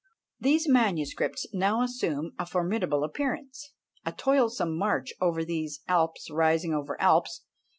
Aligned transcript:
These 0.39 0.67
manuscript 0.67 1.45
collections 1.51 1.59
now 1.59 1.83
assume 1.83 2.31
a 2.39 2.47
formidable 2.47 3.03
appearance. 3.03 3.71
A 4.03 4.11
toilsome 4.11 4.75
march 4.75 5.13
over 5.21 5.45
these 5.45 5.81
"Alps 5.87 6.31
rising 6.31 6.73
over 6.73 6.99
Alps!" 6.99 7.43